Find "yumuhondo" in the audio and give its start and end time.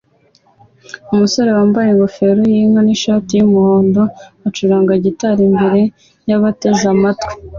3.39-4.01